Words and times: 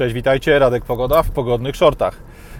Cześć, 0.00 0.14
witajcie, 0.14 0.58
Radek 0.58 0.84
Pogoda 0.84 1.22
w 1.22 1.30
pogodnych 1.30 1.76
shortach. 1.76 2.16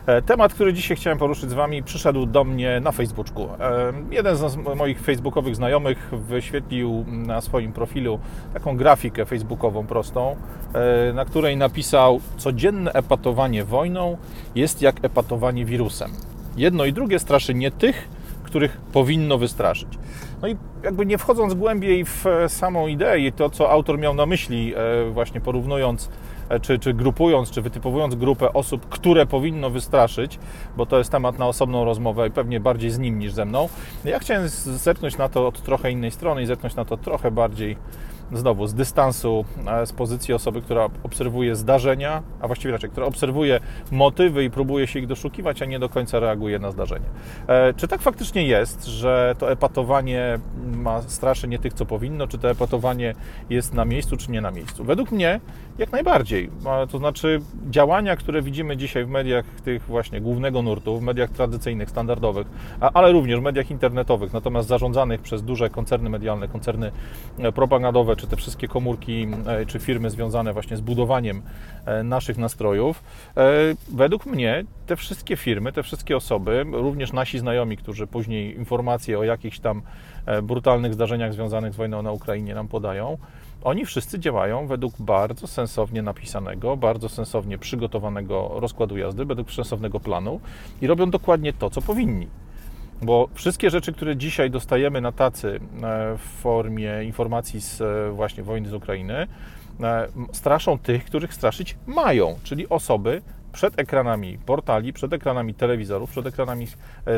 E, 0.07 0.23
temat, 0.23 0.55
który 0.55 0.73
dzisiaj 0.73 0.97
chciałem 0.97 1.19
poruszyć 1.19 1.51
z 1.51 1.53
Wami, 1.53 1.83
przyszedł 1.83 2.27
do 2.27 2.45
mnie 2.45 2.81
na 2.81 2.93
Facebooku. 2.93 3.45
E, 3.45 3.93
jeden 4.11 4.37
z 4.37 4.57
moich 4.77 5.01
facebookowych 5.01 5.57
znajomych 5.57 6.11
wyświetlił 6.13 7.05
na 7.09 7.41
swoim 7.41 7.73
profilu 7.73 8.19
taką 8.55 8.77
grafikę 8.77 9.27
facebookową 9.27 9.87
prostą, 9.87 10.37
e, 10.75 11.13
na 11.13 11.25
której 11.25 11.57
napisał: 11.57 12.21
Codzienne 12.37 12.93
epatowanie 12.93 13.65
wojną 13.65 14.17
jest 14.55 14.83
jak 14.83 15.05
epatowanie 15.05 15.65
wirusem. 15.65 16.11
Jedno 16.57 16.85
i 16.85 16.93
drugie 16.93 17.19
straszy 17.19 17.55
nie 17.55 17.71
tych, 17.71 18.09
których 18.43 18.77
powinno 18.77 19.39
wystraszyć. 19.39 19.89
No 20.43 20.49
i 20.49 20.57
jakby 20.85 21.07
nie 21.07 21.19
wchodząc 21.19 21.55
głębiej 21.55 22.05
w 22.05 22.25
samą 22.49 22.87
ideę 22.87 23.19
i 23.19 23.33
to, 23.33 23.51
co 23.51 23.71
autor 23.71 23.99
miał 23.99 24.15
na 24.15 24.27
myśli, 24.27 24.75
właśnie 25.13 25.41
porównując 25.41 26.09
czy, 26.63 26.79
czy 26.79 26.95
grupując, 26.95 27.51
czy 27.51 27.63
wytypowując 27.63 28.15
grupę 28.15 28.53
osób, 28.53 28.89
które 28.89 29.27
powinno 29.27 29.71
wystraszyć, 29.71 30.39
bo 30.77 30.87
to 30.87 30.99
jest 30.99 31.11
temat 31.11 31.39
na 31.39 31.47
osobną 31.47 31.85
rozmowę 31.85 32.29
i 32.29 32.31
pewnie 32.31 32.61
bardziej 32.61 32.91
z 32.91 32.99
nim 32.99 33.19
niż 33.19 33.33
ze 33.33 33.45
mną. 33.45 33.69
Ja 34.05 34.19
chciałem 34.19 34.49
zerknąć 34.49 35.19
na 35.19 35.29
to 35.29 35.47
od 35.47 35.63
trochę 35.63 35.91
innej 35.91 36.11
strony 36.11 36.43
i 36.43 36.47
zerknąć 36.47 36.75
na 36.75 36.85
to 36.85 36.97
trochę 36.97 37.31
bardziej 37.31 37.77
znowu 38.33 38.67
z 38.67 38.75
dystansu, 38.75 39.45
e, 39.67 39.87
z 39.87 39.93
pozycji 39.93 40.35
osoby, 40.35 40.63
która 40.63 40.89
obserwuje 41.03 41.57
zdarzenia, 41.57 42.23
a 42.41 42.47
właściwie 42.47 42.73
raczej, 42.73 42.91
która 42.91 43.07
obserwuje 43.07 43.61
motywy 43.91 44.45
i 44.45 44.51
próbuje 44.51 44.87
się 44.87 44.99
ich 44.99 45.07
doszukiwać, 45.07 45.63
a 45.63 45.65
nie 45.65 45.79
do 45.79 45.89
końca 45.89 46.21
reaguje 46.21 46.59
na 46.59 46.71
zdarzenie. 46.71 47.07
E, 47.47 47.75
czy 47.75 47.89
tak 47.89 48.03
faktycznie 48.03 48.47
jest, 48.47 48.87
że 48.87 49.35
to 49.39 49.53
epatowanie 49.53 50.39
ma 50.75 51.03
straszy 51.03 51.49
nie 51.49 51.59
tych, 51.59 51.73
co 51.75 51.87
powinno, 51.87 52.27
czy 52.27 52.39
to 52.39 52.51
epatowanie 52.51 53.15
jest 53.51 53.75
na 53.75 53.85
miejscu, 53.85 54.17
czy 54.17 54.31
nie 54.31 54.41
na 54.41 54.51
miejscu? 54.51 54.85
Według 54.85 55.11
mnie 55.11 55.41
jak 55.79 55.93
najbardziej. 55.93 56.51
To 56.91 56.99
znaczy 56.99 57.41
działania, 57.71 58.17
które 58.17 58.43
widzimy 58.43 58.77
dzisiaj 58.77 59.05
w 59.05 59.09
mediach 59.09 59.45
tych 59.65 59.83
właśnie 59.83 60.21
głównego 60.21 60.63
nurtu, 60.63 60.99
w 60.99 61.03
mediach 61.03 61.31
tradycyjnych, 61.31 61.91
standardowych, 61.91 62.47
ale 62.81 63.13
również 63.13 63.41
w 63.41 63.43
mediach 63.43 63.71
internetowych, 63.71 64.33
natomiast 64.33 64.69
zarządzanych 64.69 65.21
przez 65.21 65.43
duże 65.43 65.71
koncerny 65.71 66.11
medialne, 66.11 66.49
koncerny 66.49 66.93
e, 67.39 67.53
propagandowe, 67.53 68.17
czy 68.21 68.27
te 68.27 68.37
wszystkie 68.37 68.69
komórki, 68.69 69.27
e, 69.47 69.67
czy 69.67 69.79
firmy 69.79 70.11
związane 70.11 70.53
właśnie 70.53 70.77
z 70.77 70.81
budowaniem 70.81 71.43
e, 71.87 72.03
naszych 72.03 72.39
nastrojów. 72.39 73.03
Według 73.89 74.27
mnie 74.27 74.65
te 74.87 74.97
wszystkie 74.97 75.37
firmy, 75.37 75.73
te 75.73 75.83
wszystkie 75.83 76.17
osoby, 76.17 76.65
również 76.73 77.13
nasi 77.13 77.39
znajomi, 77.39 77.77
którzy 77.77 78.07
później 78.07 78.57
informacje 78.57 79.19
o 79.19 79.25
jakichś 79.25 79.59
tam 79.59 79.83
brutalnych 80.43 80.95
zdarzeniach 80.95 81.33
związanych 81.33 81.73
z 81.73 81.77
wojną 81.77 82.03
na 82.03 82.13
Ukrainie 82.13 82.55
nam 82.55 82.69
podają, 82.69 83.19
oni 83.65 83.87
wszyscy 83.87 84.19
działają 84.19 84.67
według 84.67 84.95
bardzo 84.99 85.47
sensownie 85.47 86.03
napisanego, 86.03 86.77
bardzo 86.77 87.09
sensownie 87.09 87.59
przygotowanego 87.59 88.51
rozkładu 88.55 88.97
jazdy, 88.97 89.25
według 89.25 89.53
sensownego 89.53 90.01
planu 90.01 90.41
i 90.83 90.87
robią 90.87 91.11
dokładnie 91.11 91.53
to, 91.53 91.71
co 91.71 91.83
powinni. 91.83 92.27
Bo 93.03 93.29
wszystkie 93.35 93.71
rzeczy, 93.71 93.93
które 93.93 94.17
dzisiaj 94.17 94.51
dostajemy 94.51 95.01
na 95.01 95.13
tacy 95.13 95.49
e, 95.83 96.17
w 96.17 96.41
formie 96.43 97.05
informacji 97.05 97.61
z 97.61 97.81
e, 97.81 98.11
właśnie 98.13 98.43
wojny 98.43 98.69
z 98.69 98.75
Ukrainy, 98.75 99.27
e, 99.81 100.09
straszą 100.33 100.79
tych, 100.79 101.05
których 101.05 101.35
straszyć 101.35 101.77
mają, 101.87 102.39
czyli 102.43 102.69
osoby 102.69 103.23
przed 103.53 103.79
ekranami 103.79 104.39
portali, 104.39 104.93
przed 104.93 105.13
ekranami 105.13 105.55
telewizorów, 105.55 106.11
przed 106.11 106.27
ekranami 106.27 106.67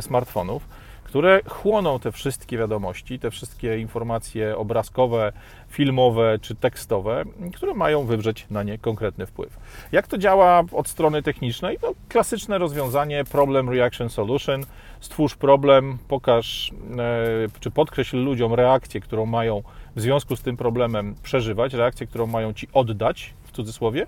smartfonów, 0.00 0.68
które 1.04 1.40
chłoną 1.48 1.98
te 1.98 2.12
wszystkie 2.12 2.58
wiadomości, 2.58 3.18
te 3.18 3.30
wszystkie 3.30 3.78
informacje 3.78 4.56
obrazkowe, 4.56 5.32
filmowe 5.68 6.38
czy 6.40 6.54
tekstowe, 6.54 7.24
które 7.54 7.74
mają 7.74 8.04
wywrzeć 8.04 8.46
na 8.50 8.62
nie 8.62 8.78
konkretny 8.78 9.26
wpływ. 9.26 9.56
Jak 9.92 10.06
to 10.06 10.18
działa 10.18 10.62
od 10.72 10.88
strony 10.88 11.22
technicznej? 11.22 11.78
No, 11.82 11.94
klasyczne 12.08 12.58
rozwiązanie 12.58 13.24
problem 13.24 13.70
reaction 13.70 14.08
solution. 14.08 14.64
Stwórz 15.00 15.36
problem, 15.36 15.98
pokaż 16.08 16.70
e, 16.70 17.60
czy 17.60 17.70
podkreśl 17.70 18.16
ludziom 18.16 18.54
reakcję, 18.54 19.00
którą 19.00 19.26
mają 19.26 19.62
w 19.96 20.00
związku 20.00 20.36
z 20.36 20.42
tym 20.42 20.56
problemem 20.56 21.14
przeżywać, 21.22 21.74
reakcję, 21.74 22.06
którą 22.06 22.26
mają 22.26 22.52
ci 22.52 22.68
oddać 22.72 23.34
w 23.44 23.52
cudzysłowie 23.52 24.06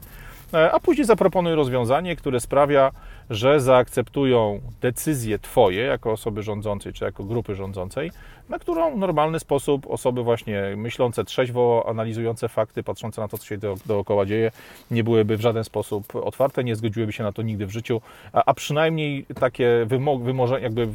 E, 0.55 0.73
a 0.73 0.81
później 0.81 1.05
zaproponuj 1.05 1.55
rozwiązanie, 1.55 2.17
które 2.17 2.41
sprawia, 2.41 2.91
że 3.31 3.61
zaakceptują 3.61 4.61
decyzję 4.81 5.39
Twoje 5.39 5.83
jako 5.83 6.13
osoby 6.13 6.43
rządzącej 6.43 6.93
czy 6.93 7.05
jako 7.05 7.25
grupy 7.25 7.55
rządzącej, 7.55 8.11
na 8.49 8.59
którą 8.59 8.95
w 8.95 8.99
normalny 8.99 9.41
sposób 9.41 9.87
osoby 9.91 10.23
właśnie 10.23 10.63
myślące 10.77 11.25
trzeźwo, 11.25 11.85
analizujące 11.89 12.49
fakty, 12.49 12.83
patrzące 12.83 13.21
na 13.21 13.29
to, 13.29 13.39
co 13.39 13.47
się 13.47 13.59
do, 13.59 13.75
dookoła 13.87 14.27
dzieje, 14.27 14.51
nie 14.91 15.05
byłyby 15.05 15.37
w 15.37 15.41
żaden 15.41 15.65
sposób 15.65 16.17
otwarte, 16.17 16.65
nie 16.65 16.77
zgodziłyby 16.77 17.13
się 17.13 17.23
na 17.23 17.33
to 17.33 17.43
nigdy 17.43 17.67
w 17.67 17.71
życiu, 17.71 18.01
a, 18.33 18.43
a 18.47 18.55
przynajmniej 18.55 19.27
takie 19.41 19.87
wymożenie, 20.21 20.63
jakby 20.63 20.89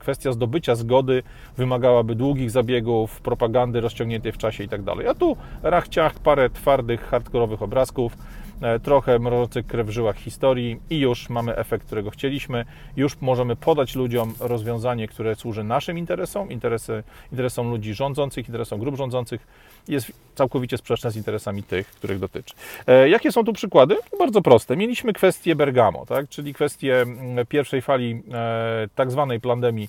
kwestia 0.00 0.32
zdobycia 0.32 0.74
zgody 0.74 1.22
wymagałaby 1.56 2.14
długich 2.14 2.50
zabiegów, 2.50 3.20
propagandy 3.20 3.80
rozciągniętej 3.80 4.32
w 4.32 4.38
czasie 4.38 4.64
i 4.64 4.68
tak 4.68 4.82
dalej. 4.82 5.06
A 5.06 5.14
tu 5.14 5.36
rachciach, 5.62 6.18
parę 6.18 6.50
twardych, 6.50 7.00
hardkorowych 7.00 7.62
obrazków, 7.62 8.16
E, 8.62 8.80
trochę 8.80 9.18
mrożących 9.18 9.66
krew 9.66 9.86
w 9.86 9.90
żyłach 9.90 10.16
historii 10.16 10.80
i 10.90 10.98
już 10.98 11.27
mamy 11.30 11.56
efekt, 11.56 11.86
którego 11.86 12.10
chcieliśmy. 12.10 12.64
Już 12.96 13.20
możemy 13.20 13.56
podać 13.56 13.94
ludziom 13.94 14.34
rozwiązanie, 14.40 15.08
które 15.08 15.34
służy 15.34 15.64
naszym 15.64 15.98
interesom, 15.98 16.50
interesy, 16.50 17.02
interesom 17.32 17.70
ludzi 17.70 17.94
rządzących, 17.94 18.48
interesom 18.48 18.80
grup 18.80 18.96
rządzących. 18.96 19.46
Jest 19.88 20.12
całkowicie 20.34 20.78
sprzeczne 20.78 21.10
z 21.10 21.16
interesami 21.16 21.62
tych, 21.62 21.86
których 21.86 22.18
dotyczy. 22.18 22.54
E, 22.86 23.08
jakie 23.08 23.32
są 23.32 23.44
tu 23.44 23.52
przykłady? 23.52 23.96
Bardzo 24.18 24.42
proste. 24.42 24.76
Mieliśmy 24.76 25.12
kwestię 25.12 25.56
Bergamo, 25.56 26.06
tak? 26.06 26.28
czyli 26.28 26.54
kwestię 26.54 27.00
mm, 27.02 27.46
pierwszej 27.46 27.82
fali 27.82 28.22
e, 28.32 28.88
tak 28.94 29.10
zwanej 29.10 29.40
pandemii 29.40 29.88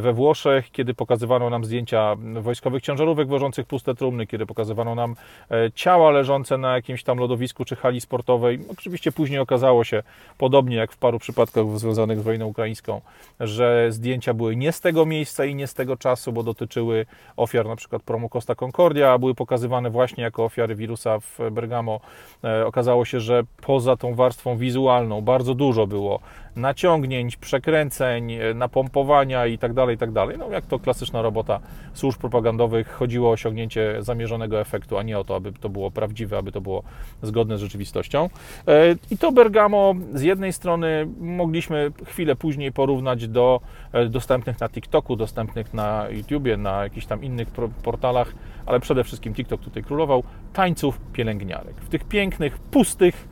we 0.00 0.12
Włoszech, 0.12 0.70
kiedy 0.70 0.94
pokazywano 0.94 1.50
nam 1.50 1.64
zdjęcia 1.64 2.16
wojskowych 2.40 2.82
ciężarówek 2.82 3.28
wożących 3.28 3.66
puste 3.66 3.94
trumny, 3.94 4.26
kiedy 4.26 4.46
pokazywano 4.46 4.94
nam 4.94 5.16
e, 5.50 5.72
ciała 5.74 6.10
leżące 6.10 6.58
na 6.58 6.74
jakimś 6.74 7.02
tam 7.02 7.18
lodowisku 7.18 7.64
czy 7.64 7.76
hali 7.76 8.00
sportowej. 8.00 8.60
Oczywiście 8.72 9.12
później 9.12 9.40
okazało 9.40 9.84
się, 9.84 10.02
podobnie 10.38 10.76
jak 10.76 10.92
w 10.92 10.96
paru 10.96 11.18
przypadkach 11.18 11.78
związanych 11.78 12.18
z 12.18 12.22
wojną 12.22 12.46
ukraińską, 12.46 13.00
że 13.40 13.86
zdjęcia 13.92 14.34
były 14.34 14.56
nie 14.56 14.72
z 14.72 14.80
tego 14.80 15.06
miejsca 15.06 15.44
i 15.44 15.54
nie 15.54 15.66
z 15.66 15.74
tego 15.74 15.96
czasu, 15.96 16.32
bo 16.32 16.42
dotyczyły 16.42 17.06
ofiar 17.36 17.66
na 17.66 17.76
przykład 17.76 18.02
promu 18.02 18.28
Costa 18.28 18.54
Concordia, 18.54 19.12
a 19.12 19.18
były 19.18 19.34
pokazywane 19.34 19.90
właśnie 19.90 20.24
jako 20.24 20.44
ofiary 20.44 20.74
wirusa 20.74 21.18
w 21.20 21.38
Bergamo. 21.50 22.00
E, 22.44 22.66
okazało 22.66 23.04
się, 23.04 23.20
że 23.20 23.42
poza 23.62 23.96
tą 23.96 24.14
warstwą 24.14 24.56
wizualną 24.56 25.20
bardzo 25.20 25.54
dużo 25.54 25.86
było 25.86 26.20
naciągnięć, 26.58 27.36
przekręceń, 27.36 28.32
napompowania 28.54 29.46
i 29.46 29.58
tak 29.58 29.72
dalej, 29.72 29.94
i 29.94 29.98
tak. 29.98 30.10
No 30.38 30.50
jak 30.50 30.66
to 30.66 30.78
klasyczna 30.78 31.22
robota 31.22 31.60
służb 31.94 32.20
propagandowych, 32.20 32.88
chodziło 32.88 33.28
o 33.28 33.32
osiągnięcie 33.32 33.96
zamierzonego 34.02 34.60
efektu, 34.60 34.98
a 34.98 35.02
nie 35.02 35.18
o 35.18 35.24
to, 35.24 35.36
aby 35.36 35.52
to 35.52 35.68
było 35.68 35.90
prawdziwe, 35.90 36.38
aby 36.38 36.52
to 36.52 36.60
było 36.60 36.82
zgodne 37.22 37.58
z 37.58 37.60
rzeczywistością. 37.60 38.30
E, 38.68 38.96
I 39.10 39.18
to 39.18 39.32
Bergamo 39.32 39.94
z 40.14 40.22
jednej 40.22 40.52
strony 40.52 41.08
mogliśmy 41.20 41.92
chwilę 42.06 42.36
później 42.36 42.72
porównać 42.72 43.28
do 43.28 43.60
e, 43.92 44.06
dostępnych 44.06 44.60
na 44.60 44.68
TikToku, 44.68 45.16
dostępnych 45.16 45.74
na 45.74 46.06
YouTubie, 46.10 46.56
na 46.56 46.82
jakichś 46.82 47.06
tam 47.06 47.24
innych 47.24 47.48
portalach, 47.82 48.34
ale 48.66 48.80
przede 48.80 49.04
wszystkim 49.04 49.34
TikTok 49.34 49.60
tutaj 49.60 49.82
królował, 49.82 50.22
tańców 50.52 51.00
pielęgniarek. 51.12 51.76
W 51.80 51.88
tych 51.88 52.04
pięknych, 52.04 52.58
pustych, 52.58 53.28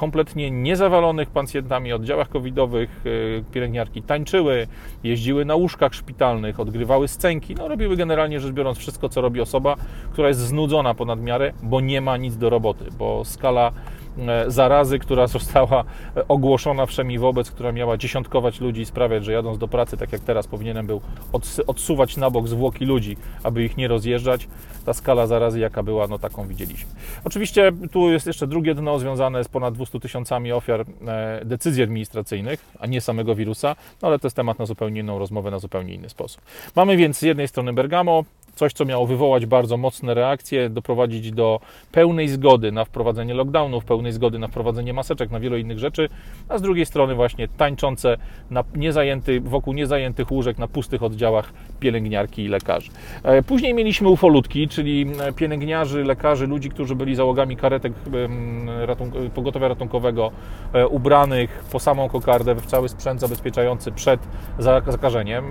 kompletnie 0.00 0.50
niezawalonych 0.50 1.30
pacjentami 1.30 1.92
oddziałach 1.92 2.28
covidowych 2.28 3.06
y, 3.06 3.44
pielęgniarki 3.52 4.02
tańczyły, 4.02 4.66
jeździły 5.04 5.44
na 5.44 5.54
łóżkach 5.54 5.94
szpitalnych, 5.94 6.60
odgrywały 6.60 7.08
scenki, 7.08 7.54
no 7.54 7.68
robiły 7.68 7.96
generalnie 7.96 8.40
rzecz 8.40 8.52
biorąc 8.52 8.78
wszystko, 8.78 9.08
co 9.08 9.20
robi 9.20 9.40
osoba, 9.40 9.76
która 10.12 10.28
jest 10.28 10.40
znudzona 10.40 10.94
ponad 10.94 11.20
miarę, 11.20 11.52
bo 11.62 11.80
nie 11.80 12.00
ma 12.00 12.16
nic 12.16 12.36
do 12.36 12.50
roboty, 12.50 12.84
bo 12.98 13.24
skala 13.24 13.72
zarazy, 14.46 14.98
która 14.98 15.26
została 15.26 15.84
e, 16.16 16.28
ogłoszona 16.28 16.86
wszemi 16.86 17.18
wobec, 17.18 17.50
która 17.50 17.72
miała 17.72 17.96
dziesiątkować 17.96 18.60
ludzi 18.60 18.80
i 18.80 18.86
sprawiać, 18.86 19.24
że 19.24 19.32
jadąc 19.32 19.58
do 19.58 19.68
pracy, 19.68 19.96
tak 19.96 20.12
jak 20.12 20.20
teraz 20.20 20.46
powinienem 20.46 20.86
był 20.86 21.00
odsuwać 21.66 22.16
na 22.16 22.30
bok 22.30 22.48
zwłoki 22.48 22.84
ludzi, 22.84 23.16
aby 23.42 23.64
ich 23.64 23.76
nie 23.76 23.88
rozjeżdżać. 23.88 24.48
Ta 24.86 24.92
skala 24.92 25.26
zarazy, 25.26 25.58
jaka 25.58 25.82
była, 25.82 26.06
no 26.06 26.18
taką 26.18 26.46
widzieliśmy. 26.46 26.90
Oczywiście 27.24 27.72
tu 27.92 28.10
jest 28.10 28.26
jeszcze 28.26 28.46
drugie 28.46 28.74
dno 28.74 28.98
związane 28.98 29.44
z 29.44 29.48
ponad 29.48 29.74
200 29.74 30.00
tysiącami 30.00 30.52
ofiar 30.52 30.80
e, 30.80 31.44
decyzji 31.44 31.82
administracyjnych, 31.82 32.64
a 32.78 32.86
nie 32.86 33.00
samego 33.00 33.34
wirusa, 33.34 33.76
no 34.02 34.08
ale 34.08 34.18
to 34.18 34.26
jest 34.26 34.36
temat 34.36 34.58
na 34.58 34.66
zupełnie 34.66 35.00
inną 35.00 35.18
rozmowę, 35.18 35.50
na 35.50 35.58
zupełnie 35.58 35.94
inny 35.94 36.08
sposób. 36.08 36.40
Mamy 36.76 36.96
więc 36.96 37.18
z 37.18 37.22
jednej 37.22 37.48
strony 37.48 37.72
Bergamo, 37.72 38.24
coś, 38.54 38.72
co 38.72 38.84
miało 38.84 39.06
wywołać 39.06 39.46
bardzo 39.46 39.76
mocne 39.76 40.14
reakcje, 40.14 40.70
doprowadzić 40.70 41.32
do 41.32 41.60
pełnej 41.92 42.28
zgody 42.28 42.72
na 42.72 42.84
wprowadzenie 42.84 43.34
lockdownów, 43.34 43.84
pełnej 43.84 44.12
zgody 44.12 44.38
na 44.38 44.48
wprowadzenie 44.48 44.92
maseczek, 44.92 45.30
na 45.30 45.40
wiele 45.40 45.60
innych 45.60 45.78
rzeczy, 45.78 46.08
a 46.48 46.58
z 46.58 46.62
drugiej 46.62 46.86
strony 46.86 47.14
właśnie 47.14 47.48
tańczące 47.48 48.16
na 48.50 48.64
niezajęty, 48.74 49.40
wokół 49.40 49.74
niezajętych 49.74 50.32
łóżek 50.32 50.58
na 50.58 50.68
pustych 50.68 51.02
oddziałach 51.02 51.52
pielęgniarki 51.80 52.44
i 52.44 52.48
lekarzy. 52.48 52.90
E, 53.22 53.42
później 53.42 53.74
mieliśmy 53.74 54.08
ufolutki, 54.08 54.68
czyli 54.68 55.06
e, 55.20 55.32
pielęgniarzy, 55.32 56.04
lekarzy, 56.04 56.46
ludzi, 56.46 56.70
którzy 56.70 56.94
byli 56.94 57.14
załogami 57.14 57.56
karetek 57.56 57.92
ratunk 58.86 59.14
pogotowia 59.34 59.68
ratunkowego, 59.68 60.30
ubranych 60.90 61.64
po 61.72 61.78
samą 61.78 62.08
kokardę 62.08 62.54
w 62.54 62.66
cały 62.66 62.88
sprzęt 62.88 63.20
zabezpieczający 63.20 63.92
przed 63.92 64.20
zakażeniem, 64.58 65.44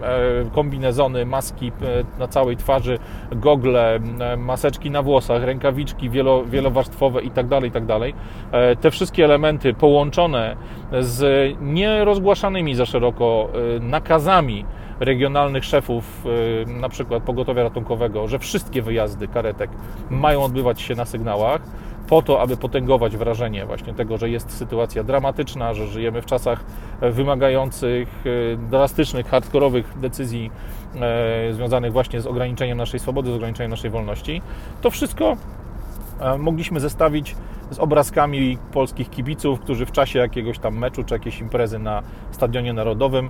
kombinezony, 0.52 1.26
maski 1.26 1.72
na 2.20 2.28
całej 2.28 2.58
twarzy, 2.58 2.89
gogle, 3.32 4.00
maseczki 4.38 4.92
na 4.92 5.02
włosach, 5.02 5.44
rękawiczki 5.44 6.10
wielo, 6.10 6.46
wielowarstwowe 6.46 7.22
itd., 7.22 7.50
tak 7.50 7.64
itd. 7.64 8.00
Tak 8.00 8.80
te 8.80 8.92
wszystkie 8.92 9.26
elementy 9.26 9.74
połączone 9.74 10.56
z 11.00 11.54
nierozgłaszanymi 11.62 12.76
za 12.76 12.86
szeroko 12.86 13.50
nakazami 13.82 14.66
regionalnych 15.00 15.66
szefów, 15.66 16.26
y, 16.26 16.66
na 16.66 16.90
przykład 16.90 17.24
pogotowia 17.24 17.64
ratunkowego, 17.64 18.28
że 18.28 18.40
wszystkie 18.40 18.82
wyjazdy 18.82 19.28
karetek 19.28 19.70
mają 20.10 20.44
odbywać 20.44 20.82
się 20.82 20.96
na 20.96 21.06
sygnałach, 21.06 21.62
po 22.10 22.22
to, 22.22 22.42
aby 22.42 22.58
potęgować 22.58 23.18
wrażenie 23.18 23.66
właśnie 23.66 23.94
tego, 23.94 24.18
że 24.18 24.30
jest 24.30 24.58
sytuacja 24.58 25.04
dramatyczna, 25.04 25.74
że 25.74 25.88
żyjemy 25.88 26.22
w 26.22 26.26
czasach 26.26 26.64
wymagających 27.02 28.26
y, 28.26 28.58
drastycznych, 28.70 29.28
hardkorowych 29.28 30.00
decyzji 30.00 30.52
y, 31.50 31.54
związanych 31.54 31.92
właśnie 31.92 32.22
z 32.22 32.28
ograniczeniem 32.28 32.78
naszej 32.78 33.00
swobody, 33.00 33.32
z 33.32 33.36
ograniczeniem 33.36 33.72
naszej 33.72 33.90
wolności. 33.90 34.42
To 34.82 34.92
wszystko 34.92 35.38
mogliśmy 36.40 36.80
zestawić 36.80 37.36
z 37.72 37.80
obrazkami 37.80 38.58
polskich 38.74 39.10
kibiców, 39.10 39.60
którzy 39.60 39.86
w 39.86 39.92
czasie 39.92 40.20
jakiegoś 40.20 40.60
tam 40.60 40.78
meczu 40.78 41.04
czy 41.04 41.14
jakiejś 41.14 41.40
imprezy 41.40 41.80
na 41.80 42.04
Stadionie 42.32 42.74
Narodowym 42.74 43.30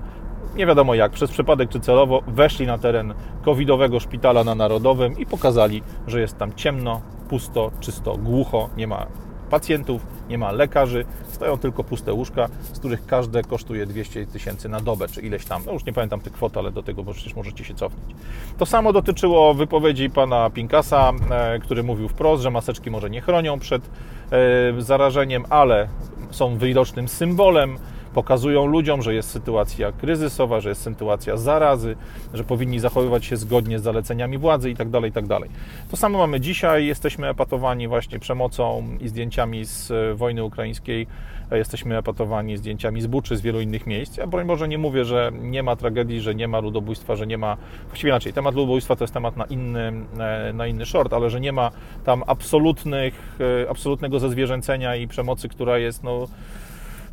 nie 0.56 0.66
wiadomo 0.66 0.96
jak, 0.96 1.12
przez 1.12 1.32
przypadek 1.32 1.70
czy 1.70 1.80
celowo, 1.80 2.22
weszli 2.28 2.68
na 2.68 2.78
teren 2.78 3.14
covidowego 3.46 4.00
szpitala 4.00 4.44
na 4.44 4.56
Narodowym 4.56 5.18
i 5.18 5.26
pokazali, 5.26 5.84
że 6.08 6.22
jest 6.22 6.38
tam 6.38 6.54
ciemno, 6.54 7.02
pusto, 7.30 7.72
czysto, 7.80 8.18
głucho, 8.18 8.70
nie 8.78 8.88
ma 8.88 9.06
pacjentów, 9.50 10.02
nie 10.30 10.38
ma 10.38 10.52
lekarzy, 10.52 11.06
stoją 11.32 11.58
tylko 11.58 11.84
puste 11.84 12.14
łóżka, 12.14 12.50
z 12.74 12.80
których 12.80 13.06
każde 13.06 13.44
kosztuje 13.44 13.86
200 13.86 14.26
tysięcy 14.26 14.70
na 14.70 14.80
dobę, 14.80 15.08
czy 15.08 15.22
ileś 15.22 15.46
tam. 15.46 15.62
No 15.66 15.74
już 15.74 15.86
nie 15.86 15.94
pamiętam 15.94 16.22
tych 16.22 16.34
kwot, 16.34 16.58
ale 16.58 16.72
do 16.72 16.84
tego 16.84 17.04
przecież 17.04 17.36
możecie 17.36 17.64
się 17.64 17.74
cofnąć. 17.74 18.16
To 18.58 18.66
samo 18.66 18.94
dotyczyło 18.94 19.54
wypowiedzi 19.54 20.10
pana 20.10 20.50
Pinkasa, 20.50 21.12
e, 21.32 21.60
który 21.60 21.84
mówił 21.84 22.08
wprost, 22.08 22.44
że 22.44 22.52
maseczki 22.52 22.92
może 22.92 23.10
nie 23.10 23.22
chronią 23.22 23.60
przed 23.60 23.90
e, 24.32 24.82
zarażeniem, 24.82 25.46
ale 25.50 25.88
są 26.32 26.58
widocznym 26.58 27.08
symbolem 27.08 27.78
pokazują 28.14 28.66
ludziom, 28.66 29.02
że 29.02 29.14
jest 29.14 29.30
sytuacja 29.30 29.92
kryzysowa, 29.92 30.62
że 30.62 30.70
jest 30.70 30.82
sytuacja 30.82 31.38
zarazy, 31.38 31.96
że 32.34 32.44
powinni 32.44 32.80
zachowywać 32.80 33.26
się 33.26 33.38
zgodnie 33.38 33.80
z 33.80 33.84
zaleceniami 33.84 34.38
władzy 34.38 34.70
itd. 34.70 34.92
Tak 34.92 35.04
itd. 35.04 35.28
Tak 35.40 35.50
to 35.92 35.98
samo 35.98 36.18
mamy 36.18 36.40
dzisiaj. 36.40 36.86
Jesteśmy 36.86 37.30
epatowani 37.30 37.88
właśnie 37.88 38.20
przemocą 38.20 38.88
i 39.00 39.08
zdjęciami 39.08 39.66
z 39.66 39.92
e, 39.92 40.16
wojny 40.16 40.44
ukraińskiej. 40.44 41.08
Jesteśmy 41.52 41.98
epatowani 41.98 42.58
zdjęciami 42.58 43.02
z 43.02 43.08
Buczy, 43.08 43.38
z 43.38 43.42
wielu 43.42 43.62
innych 43.62 43.88
miejsc. 43.88 44.18
Ja 44.18 44.28
broń 44.28 44.48
Boże 44.48 44.68
nie 44.68 44.78
mówię, 44.78 45.06
że 45.06 45.32
nie 45.42 45.64
ma 45.64 45.76
tragedii, 45.76 46.22
że 46.22 46.36
nie 46.36 46.48
ma 46.48 46.60
ludobójstwa, 46.60 47.16
że 47.16 47.28
nie 47.28 47.38
ma... 47.38 47.58
Właściwie 47.88 48.10
inaczej, 48.10 48.34
temat 48.34 48.56
ludobójstwa 48.56 48.96
to 48.96 49.04
jest 49.04 49.14
temat 49.14 49.38
na 49.38 49.46
inny, 49.46 49.92
e, 50.20 50.54
na 50.54 50.68
inny 50.68 50.86
short, 50.86 51.14
ale 51.14 51.30
że 51.30 51.42
nie 51.42 51.52
ma 51.52 51.72
tam 52.06 52.24
absolutnych, 52.28 53.38
e, 53.66 53.70
absolutnego 53.70 54.20
zezwierzęcenia 54.20 54.96
i 54.96 55.08
przemocy, 55.08 55.50
która 55.50 55.78
jest 55.78 56.04
no, 56.04 56.28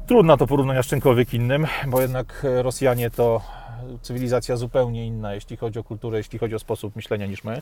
Trudno 0.06 0.36
to 0.36 0.46
porównania 0.46 0.82
z 0.82 0.86
czymkolwiek 0.86 1.34
innym, 1.34 1.66
bo 1.86 2.00
jednak 2.00 2.46
Rosjanie 2.62 3.10
to 3.10 3.40
cywilizacja 4.02 4.56
zupełnie 4.56 5.06
inna, 5.06 5.34
jeśli 5.34 5.56
chodzi 5.56 5.78
o 5.78 5.84
kulturę, 5.84 6.18
jeśli 6.18 6.38
chodzi 6.38 6.54
o 6.54 6.58
sposób 6.58 6.96
myślenia 6.96 7.26
niż 7.26 7.44
my. 7.44 7.60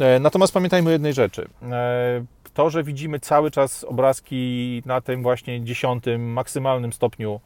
E, 0.00 0.18
natomiast 0.18 0.54
pamiętajmy 0.54 0.92
jednej 0.92 1.12
rzeczy. 1.12 1.48
E, 1.62 2.24
to, 2.54 2.70
że 2.70 2.82
widzimy 2.82 3.20
cały 3.20 3.50
czas 3.50 3.84
obrazki 3.84 4.82
na 4.86 5.00
tym 5.00 5.22
właśnie 5.22 5.64
dziesiątym, 5.64 6.32
maksymalnym 6.32 6.92
stopniu 6.92 7.40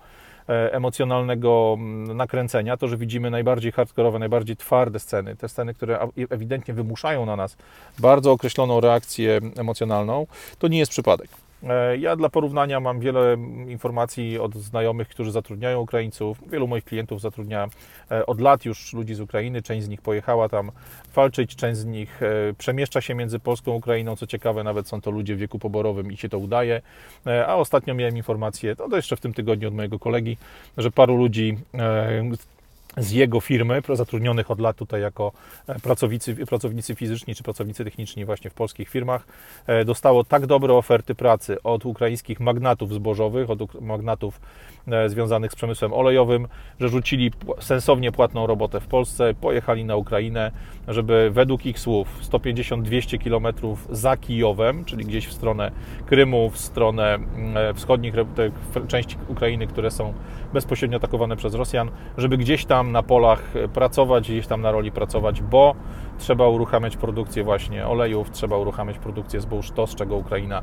e, 0.48 0.72
emocjonalnego 0.72 1.76
mm, 1.78 2.16
nakręcenia, 2.16 2.76
to, 2.76 2.88
że 2.88 2.96
widzimy 2.96 3.30
najbardziej 3.30 3.72
hardkorowe, 3.72 4.18
najbardziej 4.18 4.56
twarde 4.56 4.98
sceny, 4.98 5.36
te 5.36 5.48
sceny, 5.48 5.74
które 5.74 6.08
ewidentnie 6.30 6.74
wymuszają 6.74 7.26
na 7.26 7.36
nas 7.36 7.56
bardzo 7.98 8.32
określoną 8.32 8.80
reakcję 8.80 9.40
emocjonalną, 9.56 10.26
to 10.58 10.68
nie 10.68 10.78
jest 10.78 10.92
przypadek. 10.92 11.47
E, 11.62 11.96
ja 11.96 12.16
dla 12.16 12.28
porównania 12.28 12.80
mam 12.80 13.00
wiele 13.00 13.36
informacji 13.68 14.38
od 14.38 14.54
znajomych, 14.54 15.08
którzy 15.08 15.32
zatrudniają 15.32 15.80
Ukraińców. 15.80 16.50
Wielu 16.50 16.68
moich 16.68 16.84
klientów 16.84 17.20
zatrudnia 17.20 17.68
e, 18.10 18.26
od 18.26 18.40
lat 18.40 18.64
już 18.64 18.92
ludzi 18.92 19.14
z 19.14 19.20
Ukrainy. 19.20 19.62
Część 19.62 19.86
z 19.86 19.88
nich 19.88 20.02
pojechała 20.02 20.48
tam 20.48 20.70
walczyć, 21.14 21.56
część 21.56 21.78
z 21.78 21.84
nich 21.84 22.22
e, 22.22 22.54
przemieszcza 22.58 23.00
się 23.00 23.14
między 23.14 23.38
Polską 23.38 23.72
a 23.72 23.74
Ukrainą. 23.74 24.16
Co 24.16 24.26
ciekawe, 24.26 24.64
nawet 24.64 24.88
są 24.88 25.00
to 25.00 25.10
ludzie 25.10 25.36
w 25.36 25.38
wieku 25.38 25.58
poborowym 25.58 26.12
i 26.12 26.16
się 26.16 26.28
to 26.28 26.38
udaje. 26.38 26.82
A 27.46 27.56
ostatnio 27.56 27.94
miałem 27.94 28.16
informację, 28.16 28.76
to 28.76 28.96
jeszcze 28.96 29.16
w 29.16 29.20
tym 29.20 29.34
tygodniu 29.34 29.68
od 29.68 29.74
mojego 29.74 29.98
kolegi, 29.98 30.36
że 30.76 30.90
paru 30.90 31.16
ludzi 31.16 31.58
z 32.98 33.12
jego 33.12 33.40
firmy, 33.40 33.82
zatrudnionych 33.94 34.50
od 34.50 34.60
lat 34.60 34.76
tutaj 34.76 35.00
jako 35.00 35.32
e, 35.66 35.80
pracownicy, 35.80 36.46
pracownicy 36.46 36.94
fizyczni 36.94 37.34
czy 37.34 37.42
pracownicy 37.42 37.84
techniczni 37.84 38.24
właśnie 38.24 38.50
w 38.50 38.54
polskich 38.54 38.88
firmach, 38.88 39.26
e, 39.66 39.84
dostało 39.84 40.24
tak 40.24 40.46
dobre 40.46 40.74
oferty 40.74 41.14
pracy 41.14 41.62
od 41.62 41.86
ukraińskich 41.86 42.40
magnatów 42.40 42.94
zbożowych, 42.94 43.50
od 43.50 43.80
magnatów 43.80 44.40
e, 44.88 45.08
związanych 45.08 45.52
z 45.52 45.56
przemysłem 45.56 45.92
olejowym, 45.92 46.48
że 46.80 46.88
rzucili 46.88 47.30
sensownie 47.60 48.12
płatną 48.12 48.46
robotę 48.46 48.80
w 48.80 48.86
Polsce, 48.86 49.34
pojechali 49.34 49.84
na 49.84 49.96
Ukrainę, 49.96 50.50
żeby 50.88 51.30
według 51.30 51.66
ich 51.66 51.78
słów 51.78 52.08
150-200 52.22 53.18
km 53.24 53.76
za 53.90 54.16
Kijowem, 54.16 54.84
czyli 54.84 55.04
gdzieś 55.04 55.26
w 55.26 55.32
stronę 55.32 55.70
Krymu, 56.06 56.50
w 56.50 56.58
stronę 56.58 57.18
wschodnich 57.74 58.14
części 58.88 59.16
Ukrainy, 59.28 59.66
które 59.66 59.90
są 59.90 60.14
bezpośrednio 60.52 60.96
atakowane 60.96 61.36
przez 61.36 61.54
Rosjan, 61.54 61.90
żeby 62.18 62.38
gdzieś 62.38 62.64
tam 62.64 62.87
na 62.92 63.02
polach 63.02 63.42
pracować, 63.74 64.24
gdzieś 64.24 64.46
tam 64.46 64.60
na 64.60 64.70
roli 64.70 64.92
pracować, 64.92 65.42
bo 65.42 65.74
trzeba 66.18 66.48
uruchamiać 66.48 66.96
produkcję 66.96 67.44
właśnie 67.44 67.86
olejów, 67.86 68.30
trzeba 68.30 68.56
uruchamiać 68.56 68.98
produkcję 68.98 69.40
zbóż, 69.40 69.70
to 69.70 69.86
z 69.86 69.94
czego 69.94 70.16
Ukraina 70.16 70.62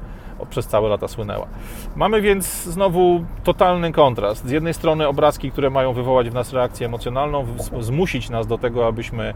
przez 0.50 0.68
całe 0.68 0.90
lata 0.90 1.08
słynęła. 1.08 1.48
Mamy 1.96 2.22
więc 2.22 2.64
znowu 2.64 3.26
totalny 3.44 3.92
kontrast. 3.92 4.48
Z 4.48 4.52
jednej 4.52 4.74
strony 4.74 5.08
obrazki, 5.08 5.52
które 5.52 5.70
mają 5.70 5.94
wywołać 5.94 6.30
w 6.30 6.34
nas 6.34 6.54
reakcję 6.54 6.86
emocjonalną, 6.86 7.46
zmusić 7.80 8.30
nas 8.30 8.48
do 8.48 8.58
tego, 8.58 8.88
abyśmy 8.88 9.34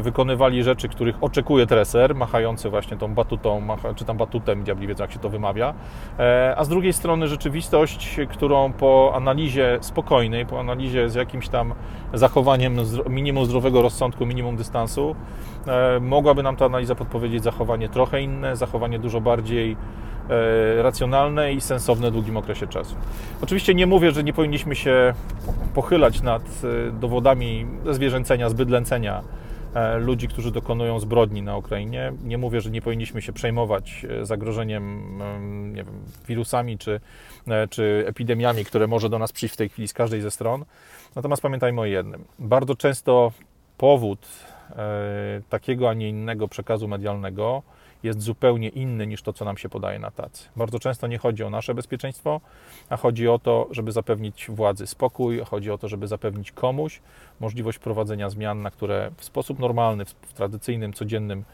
wykonywali 0.00 0.62
rzeczy, 0.62 0.88
których 0.88 1.16
oczekuje 1.20 1.66
treser, 1.66 2.14
machający 2.14 2.70
właśnie 2.70 2.96
tą 2.96 3.14
batutą, 3.14 3.62
czy 3.96 4.04
tam 4.04 4.16
batutem, 4.16 4.64
diabli 4.64 4.86
wiedzą 4.86 5.04
jak 5.04 5.12
się 5.12 5.18
to 5.18 5.28
wymawia, 5.28 5.74
e, 6.18 6.54
a 6.56 6.64
z 6.64 6.68
drugiej 6.68 6.92
strony 6.92 7.28
rzeczywistość, 7.28 8.20
którą 8.30 8.72
po 8.72 9.12
analizie 9.14 9.78
spokojnej, 9.80 10.46
po 10.46 10.60
analizie 10.60 11.10
z 11.10 11.14
jakimś 11.14 11.48
tam 11.48 11.74
zachowaniem 12.14 12.76
minimum 13.10 13.44
zdrowego 13.44 13.82
rozsądku, 13.82 14.26
minimum 14.26 14.56
dystansu, 14.56 15.16
e, 15.66 16.00
mogłaby 16.00 16.42
nam 16.42 16.56
ta 16.56 16.64
analiza 16.64 16.94
podpowiedzieć 16.94 17.42
zachowanie 17.42 17.88
trochę 17.88 18.22
inne, 18.22 18.56
zachowanie 18.56 18.98
dużo 18.98 19.20
bardziej 19.20 19.76
racjonalne 20.82 21.52
i 21.52 21.60
sensowne 21.60 22.10
w 22.10 22.12
długim 22.12 22.36
okresie 22.36 22.66
czasu. 22.66 22.94
Oczywiście 23.42 23.74
nie 23.74 23.86
mówię, 23.86 24.10
że 24.10 24.24
nie 24.24 24.32
powinniśmy 24.32 24.74
się 24.74 25.14
pochylać 25.74 26.22
nad 26.22 26.42
dowodami 26.92 27.66
zwierzęcenia, 27.84 28.48
zbydlęcenia 28.48 29.22
E, 29.22 29.45
ludzi, 29.98 30.28
którzy 30.28 30.50
dokonują 30.50 31.00
zbrodni 31.00 31.42
na 31.42 31.56
Ukrainie. 31.56 32.12
Nie 32.24 32.38
mówię, 32.38 32.60
że 32.60 32.70
nie 32.70 32.82
powinniśmy 32.82 33.22
się 33.22 33.32
przejmować 33.32 34.06
e, 34.20 34.26
zagrożeniem 34.26 35.18
nie 35.74 35.84
wiem, 35.84 36.04
wirusami 36.28 36.78
czy, 36.78 37.00
e, 37.48 37.68
czy 37.68 38.04
epidemiami, 38.06 38.64
które 38.64 38.86
może 38.86 39.08
do 39.08 39.18
nas 39.18 39.32
przyjść 39.32 39.54
w 39.54 39.58
tej 39.58 39.68
chwili 39.68 39.88
z 39.88 39.92
każdej 39.92 40.20
ze 40.20 40.30
stron. 40.30 40.64
Natomiast 41.16 41.42
pamiętajmy 41.42 41.80
o 41.80 41.84
jednym. 41.84 42.24
Bardzo 42.38 42.74
często 42.74 43.32
powód 43.78 44.26
takiego, 45.48 45.90
a 45.90 45.94
nie 45.94 46.08
innego 46.08 46.48
przekazu 46.48 46.88
medialnego 46.88 47.62
jest 48.02 48.22
zupełnie 48.22 48.68
inny 48.68 49.06
niż 49.06 49.22
to, 49.22 49.32
co 49.32 49.44
nam 49.44 49.56
się 49.56 49.68
podaje 49.68 49.98
na 49.98 50.10
tacy. 50.10 50.44
Bardzo 50.56 50.78
często 50.78 51.06
nie 51.06 51.18
chodzi 51.18 51.44
o 51.44 51.50
nasze 51.50 51.74
bezpieczeństwo, 51.74 52.40
a 52.88 52.96
chodzi 52.96 53.28
o 53.28 53.38
to, 53.38 53.68
żeby 53.70 53.92
zapewnić 53.92 54.46
władzy 54.48 54.86
spokój, 54.86 55.40
chodzi 55.40 55.70
o 55.70 55.78
to, 55.78 55.88
żeby 55.88 56.06
zapewnić 56.06 56.52
komuś 56.52 57.00
możliwość 57.40 57.78
prowadzenia 57.78 58.30
zmian, 58.30 58.62
na 58.62 58.70
które 58.70 59.10
w 59.16 59.24
sposób 59.24 59.58
normalny, 59.58 60.04
w 60.04 60.32
tradycyjnym, 60.34 60.92
codziennym 60.92 61.44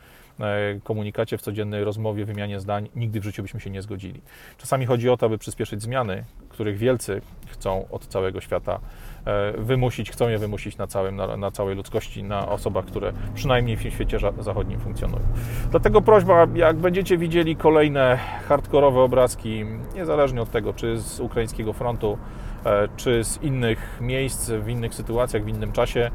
komunikacie, 0.84 1.38
w 1.38 1.42
codziennej 1.42 1.84
rozmowie, 1.84 2.24
wymianie 2.24 2.60
zdań, 2.60 2.88
nigdy 2.96 3.20
w 3.20 3.24
życiu 3.24 3.42
byśmy 3.42 3.60
się 3.60 3.70
nie 3.70 3.82
zgodzili. 3.82 4.20
Czasami 4.58 4.86
chodzi 4.86 5.08
o 5.08 5.16
to, 5.16 5.26
aby 5.26 5.38
przyspieszyć 5.38 5.82
zmiany, 5.82 6.24
których 6.48 6.78
wielcy 6.78 7.20
chcą 7.46 7.88
od 7.90 8.06
całego 8.06 8.40
świata 8.40 8.80
E, 9.26 9.52
wymusić, 9.58 10.10
chcą 10.10 10.28
je 10.28 10.38
wymusić 10.38 10.76
na, 10.76 10.86
całym, 10.86 11.16
na, 11.16 11.36
na, 11.36 11.50
całej 11.50 11.76
ludzkości, 11.76 12.22
na 12.22 12.48
osobach, 12.48 12.84
które 12.84 13.12
przynajmniej 13.34 13.76
w 13.76 13.80
świecie 13.80 14.18
zachodnim 14.38 14.80
funkcjonują. 14.80 15.22
Dlatego 15.70 16.00
prośba, 16.00 16.46
jak 16.54 16.76
będziecie 16.76 17.18
widzieli 17.18 17.56
kolejne 17.56 18.18
hardkorowe 18.48 19.00
obrazki, 19.00 19.64
niezależnie 19.94 20.42
od 20.42 20.50
tego, 20.50 20.72
czy 20.72 20.98
z 20.98 21.20
ukraińskiego 21.20 21.72
frontu, 21.72 22.18
e, 22.64 22.88
czy 22.96 23.24
z 23.24 23.42
innych 23.42 23.98
miejsc, 24.00 24.50
w 24.50 24.68
innych 24.68 24.94
sytuacjach, 24.94 25.44
w 25.44 25.48
innym 25.48 25.72
czasie, 25.72 26.10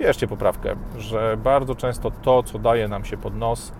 bierzcie 0.00 0.28
poprawkę, 0.28 0.76
że 0.98 1.36
bardzo 1.44 1.74
często 1.74 2.10
to, 2.10 2.42
co 2.42 2.58
daje 2.58 2.88
nam 2.88 3.04
się 3.04 3.16
pod 3.16 3.36
nos, 3.36 3.72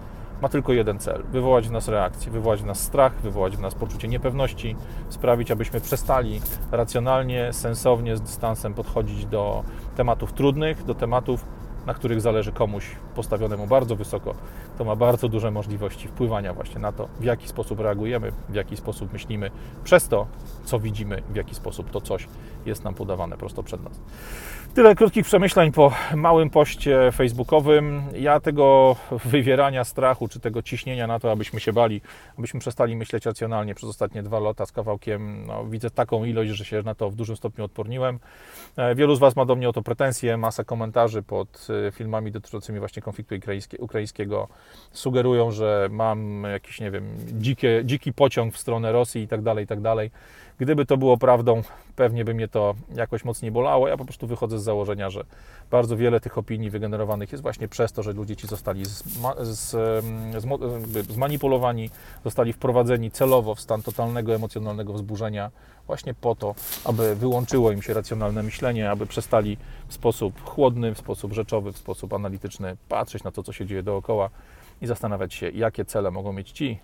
ma 0.43 0.49
tylko 0.49 0.73
jeden 0.73 0.99
cel: 0.99 1.23
wywołać 1.33 1.69
w 1.69 1.71
nas 1.71 1.89
reakcję, 1.89 2.33
wywołać 2.33 2.63
w 2.63 2.67
nas 2.67 2.81
strach, 2.81 3.21
wywołać 3.21 3.57
w 3.57 3.61
nas 3.61 3.75
poczucie 3.75 4.09
niepewności, 4.09 4.77
sprawić, 5.09 5.51
abyśmy 5.51 5.81
przestali 5.81 6.41
racjonalnie, 6.73 7.53
sensownie, 7.53 8.17
z 8.17 8.21
dystansem 8.21 8.75
podchodzić 8.75 9.27
do 9.27 9.65
tematów 9.97 10.33
trudnych, 10.33 10.85
do 10.85 10.95
tematów, 10.95 11.45
na 11.91 11.95
których 11.95 12.21
zależy 12.21 12.53
komuś 12.53 12.85
postawionemu 13.15 13.67
bardzo 13.67 13.97
wysoko, 13.97 14.35
to 14.79 14.85
ma 14.85 14.97
bardzo 14.97 15.29
duże 15.29 15.51
możliwości 15.51 16.09
wpływania 16.09 16.55
właśnie 16.55 16.81
na 16.81 16.93
to, 16.93 17.09
w 17.21 17.25
jaki 17.25 17.49
sposób 17.49 17.81
reagujemy, 17.81 18.33
w 18.49 18.55
jaki 18.55 18.77
sposób 18.77 19.13
myślimy, 19.13 19.51
przez 19.85 20.09
to, 20.09 20.27
co 20.65 20.79
widzimy, 20.79 21.23
w 21.31 21.37
jaki 21.37 21.55
sposób 21.55 21.91
to 21.91 22.01
coś 22.01 22.29
jest 22.67 22.85
nam 22.85 22.95
podawane 22.95 23.37
prosto 23.37 23.63
przed 23.63 23.85
nas. 23.85 24.01
Tyle 24.75 24.95
krótkich 24.95 25.27
przemyśleń 25.27 25.73
po 25.73 25.93
małym 26.15 26.51
poście 26.51 27.13
facebookowym. 27.13 28.03
Ja 28.15 28.41
tego 28.41 28.97
wywierania 29.25 29.85
strachu, 29.85 30.29
czy 30.29 30.41
tego 30.41 30.63
ciśnienia 30.63 31.07
na 31.07 31.19
to, 31.19 31.33
abyśmy 31.33 31.61
się 31.61 31.73
bali, 31.73 32.01
abyśmy 32.39 32.61
przestali 32.61 32.97
myśleć 32.97 33.27
racjonalnie 33.27 33.75
przez 33.75 33.91
ostatnie 33.91 34.23
dwa 34.23 34.41
lata 34.41 34.67
z 34.67 34.73
kawałkiem, 34.73 35.47
no, 35.47 35.65
widzę 35.65 35.91
taką 35.91 36.25
ilość, 36.25 36.51
że 36.51 36.65
się 36.65 36.83
na 36.83 36.95
to 36.95 37.11
w 37.11 37.15
dużym 37.15 37.37
stopniu 37.37 37.65
odporniłem. 37.65 38.19
E, 38.77 38.95
wielu 38.95 39.15
z 39.15 39.19
Was 39.19 39.37
ma 39.37 39.45
do 39.45 39.57
mnie 39.57 39.69
o 39.69 39.73
to 39.73 39.83
pretensje, 39.83 40.37
masę 40.37 40.65
komentarzy 40.65 41.23
pod 41.23 41.67
e, 41.71 41.80
filmami 41.93 42.33
dotyczącymi 42.33 42.79
właśnie 42.79 43.03
konfliktu 43.03 43.35
ukraińskiego. 43.79 44.49
Sugerują, 44.93 45.51
że 45.51 45.89
mam 45.93 46.43
jakiś, 46.53 46.81
nie 46.81 46.91
wiem, 46.91 47.05
dzikie, 47.33 47.83
dziki 47.85 48.13
pociąg 48.13 48.55
w 48.55 48.59
stronę 48.59 48.93
Rosji 48.93 49.23
i 49.23 49.29
tak 49.29 49.43
dalej, 49.43 49.65
i 49.65 49.69
tak 49.69 49.81
dalej. 49.81 50.11
Gdyby 50.61 50.87
to 50.87 50.97
było 50.97 51.17
prawdą, 51.17 51.63
pewnie 51.97 52.25
by 52.25 52.35
mnie 52.35 52.49
to 52.49 52.75
jakoś 52.95 53.25
mocniej 53.25 53.53
bolało. 53.53 53.89
Ja 53.89 53.97
po 53.97 54.05
prostu 54.05 54.27
wychodzę 54.27 54.59
z 54.59 54.63
założenia, 54.63 55.11
że 55.11 55.25
bardzo 55.71 55.97
wiele 55.97 56.21
tych 56.21 56.39
opinii 56.39 56.71
wygenerowanych 56.71 57.33
jest 57.33 57.43
właśnie 57.43 57.69
przez 57.69 57.93
to, 57.93 58.03
że 58.03 58.13
ludzie 58.13 58.37
ci 58.37 58.47
zostali 58.47 58.83
zmanipulowani, 61.09 61.91
zostali 62.25 62.53
wprowadzeni 62.53 63.11
celowo 63.11 63.55
w 63.55 63.61
stan 63.61 63.83
totalnego 63.83 64.35
emocjonalnego 64.35 64.93
wzburzenia, 64.93 65.51
właśnie 65.87 66.15
po 66.15 66.35
to, 66.35 66.55
aby 66.85 67.17
wyłączyło 67.17 67.73
im 67.73 67.83
się 67.83 67.95
racjonalne 67.95 68.43
myślenie, 68.43 68.91
aby 68.91 69.07
przestali 69.07 69.57
w 69.89 69.95
sposób 69.95 70.45
chłodny, 70.45 70.95
w 70.95 70.99
sposób 70.99 71.33
rzeczowy, 71.33 71.73
w 71.73 71.79
sposób 71.79 72.13
analityczny 72.13 72.77
patrzeć 72.89 73.25
na 73.25 73.31
to, 73.31 73.43
co 73.43 73.53
się 73.53 73.67
dzieje 73.67 73.83
dookoła 73.83 74.31
i 74.83 74.87
zastanawiać 74.87 75.35
się, 75.35 75.51
jakie 75.51 75.85
cele 75.85 76.11
mogą 76.11 76.33
mieć 76.33 76.51
ci, 76.51 76.79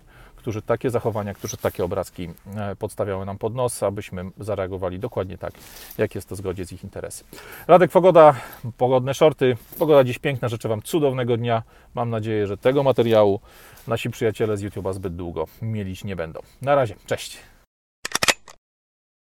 którzy 0.47 0.61
takie 0.61 0.89
zachowania, 0.89 1.33
którzy 1.33 1.57
takie 1.57 1.83
obrazki 1.83 2.29
e, 2.55 2.75
podstawiały 2.75 3.25
nam 3.25 3.37
pod 3.37 3.55
nos, 3.55 3.83
abyśmy 3.83 4.25
zareagowali 4.39 4.99
dokładnie 4.99 5.37
tak, 5.37 5.53
jak 5.97 6.15
jest 6.15 6.29
to 6.29 6.35
w 6.35 6.37
zgodzie 6.37 6.65
z 6.65 6.71
ich 6.71 6.83
interesem. 6.83 7.27
Radek 7.67 7.91
Pogoda, 7.91 8.35
pogodne 8.77 9.13
shorty. 9.13 9.57
Pogoda 9.79 10.03
dziś 10.03 10.19
piękna, 10.19 10.47
życzę 10.47 10.69
Wam 10.69 10.81
cudownego 10.81 11.37
dnia. 11.37 11.63
Mam 11.95 12.09
nadzieję, 12.09 12.47
że 12.47 12.57
tego 12.57 12.83
materiału 12.83 13.39
nasi 13.87 14.09
przyjaciele 14.09 14.57
z 14.57 14.63
YouTube'a 14.63 14.93
zbyt 14.93 15.15
długo 15.15 15.47
mielić 15.61 16.03
nie 16.03 16.15
będą. 16.15 16.39
Na 16.61 16.75
razie, 16.75 16.95
cześć! 17.05 17.37